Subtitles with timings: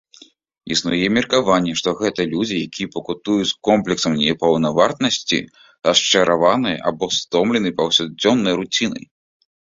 [0.75, 5.39] Існуе меркаванне, што гэта людзі, якія пакутуюць комплексам непаўнавартаснасці,
[5.91, 9.05] расчараваныя або стомленыя паўсядзённай руцінай.